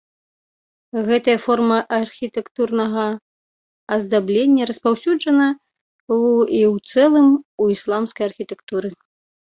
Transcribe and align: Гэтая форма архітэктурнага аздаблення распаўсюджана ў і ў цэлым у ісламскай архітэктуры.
Гэтая 1.09 1.35
форма 1.43 1.77
архітэктурнага 1.99 3.05
аздаблення 3.99 4.63
распаўсюджана 4.73 5.47
ў 6.13 6.17
і 6.59 6.61
ў 6.75 6.93
цэлым 6.93 7.27
у 7.41 7.63
ісламскай 7.79 8.25
архітэктуры. 8.35 8.89